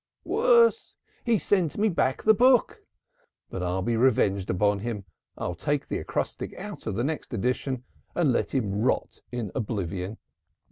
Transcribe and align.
"Worse! 0.25 0.95
He 1.23 1.37
sent 1.37 1.77
me 1.77 1.87
back 1.87 2.23
the 2.23 2.33
book. 2.33 2.81
But 3.51 3.61
I'll 3.61 3.83
be 3.83 3.95
revenged 3.95 4.49
on 4.49 4.79
him. 4.79 5.05
I'll 5.37 5.53
take 5.53 5.87
the 5.87 5.99
acrostic 5.99 6.55
out 6.57 6.87
of 6.87 6.95
the 6.95 7.03
next 7.03 7.35
edition 7.35 7.83
and 8.15 8.31
let 8.33 8.49
him 8.55 8.81
rot 8.81 9.21
in 9.31 9.51
oblivion. 9.53 10.17